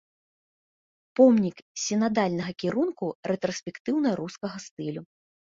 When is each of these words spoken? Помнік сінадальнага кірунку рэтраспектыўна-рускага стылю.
Помнік 1.19 1.57
сінадальнага 1.83 2.51
кірунку 2.65 3.05
рэтраспектыўна-рускага 3.33 4.57
стылю. 4.67 5.01